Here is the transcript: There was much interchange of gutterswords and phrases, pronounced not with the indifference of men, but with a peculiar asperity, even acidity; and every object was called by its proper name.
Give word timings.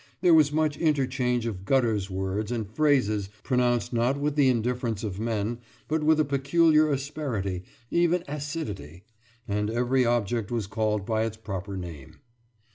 There 0.21 0.33
was 0.33 0.51
much 0.51 0.77
interchange 0.77 1.45
of 1.45 1.63
gutterswords 1.63 2.51
and 2.51 2.67
phrases, 2.67 3.29
pronounced 3.43 3.93
not 3.93 4.19
with 4.19 4.35
the 4.35 4.49
indifference 4.49 5.03
of 5.03 5.19
men, 5.19 5.59
but 5.87 6.03
with 6.03 6.19
a 6.19 6.25
peculiar 6.25 6.89
asperity, 6.91 7.61
even 7.91 8.23
acidity; 8.27 9.03
and 9.47 9.69
every 9.69 10.03
object 10.03 10.51
was 10.51 10.65
called 10.65 11.05
by 11.05 11.25
its 11.25 11.37
proper 11.37 11.77
name. 11.77 12.15